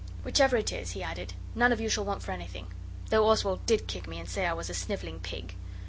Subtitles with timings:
[0.23, 2.73] 'Whichever it is,' he added, 'none of you shall want for anything,
[3.11, 5.55] though Oswald did kick me, and say I was a snivelling pig.